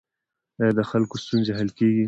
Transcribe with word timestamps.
آیا 0.59 0.71
د 0.79 0.81
خلکو 0.91 1.15
ستونزې 1.23 1.51
حل 1.57 1.69
کیږي؟ 1.77 1.99